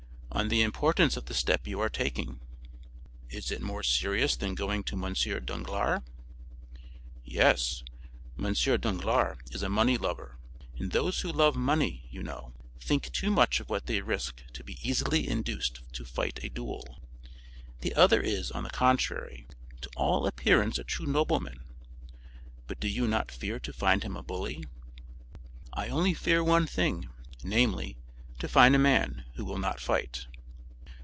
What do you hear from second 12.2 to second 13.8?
know, think too much of